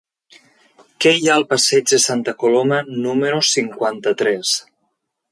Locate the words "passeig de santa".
1.51-2.33